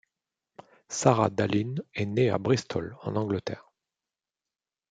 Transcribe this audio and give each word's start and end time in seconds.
Sara 0.89 1.29
Dallin 1.29 1.75
est 1.93 2.07
née 2.07 2.31
à 2.31 2.39
Bristol, 2.39 2.97
en 3.03 3.15
Angleterre. 3.15 3.71